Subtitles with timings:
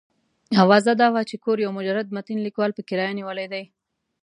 [0.63, 3.63] اوازه دا وه چې کور یو مجرد متین لیکوال په کرایه نیولی دی.